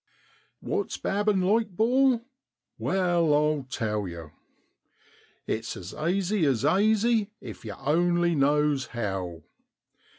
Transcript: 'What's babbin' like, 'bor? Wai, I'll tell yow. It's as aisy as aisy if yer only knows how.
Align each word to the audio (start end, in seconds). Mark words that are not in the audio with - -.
'What's 0.61 0.97
babbin' 0.97 1.41
like, 1.43 1.69
'bor? 1.75 2.21
Wai, 2.79 2.95
I'll 2.97 3.67
tell 3.69 4.07
yow. 4.07 4.31
It's 5.45 5.77
as 5.77 5.93
aisy 5.93 6.43
as 6.43 6.65
aisy 6.65 7.29
if 7.39 7.63
yer 7.63 7.75
only 7.77 8.33
knows 8.33 8.87
how. 8.97 9.43